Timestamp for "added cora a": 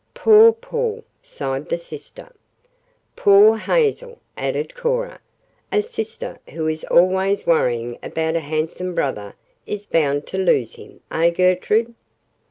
4.35-5.83